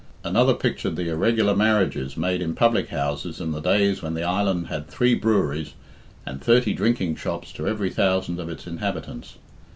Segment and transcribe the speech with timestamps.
[0.23, 4.65] Another pictured the irregular marriages made in public houses in the days when the island
[4.65, 5.75] had three breweries
[6.25, 9.35] and thirty drinking shops to every thousand of its inhabitants.